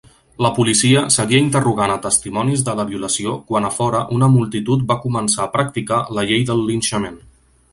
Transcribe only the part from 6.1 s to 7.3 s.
la llei del linxament.